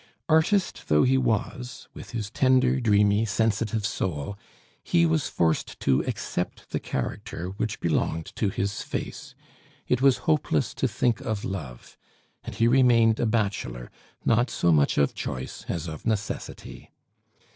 Artist 0.27 0.85
though 0.87 1.03
he 1.03 1.19
was, 1.19 1.87
with 1.93 2.09
his 2.09 2.31
tender, 2.31 2.79
dreamy, 2.79 3.23
sensitive 3.23 3.85
soul, 3.85 4.35
he 4.83 5.05
was 5.05 5.27
forced 5.29 5.79
to 5.81 6.03
accept 6.05 6.71
the 6.71 6.79
character 6.79 7.49
which 7.57 7.79
belonged 7.79 8.25
to 8.37 8.49
his 8.49 8.81
face; 8.81 9.35
it 9.87 10.01
was 10.01 10.17
hopeless 10.25 10.73
to 10.73 10.87
think 10.87 11.21
of 11.21 11.45
love, 11.45 11.99
and 12.43 12.55
he 12.55 12.67
remained 12.67 13.19
a 13.19 13.27
bachelor, 13.27 13.91
not 14.25 14.49
so 14.49 14.71
much 14.71 14.97
of 14.97 15.13
choice 15.13 15.65
as 15.67 15.85
of 15.87 16.03
necessity. 16.07 16.89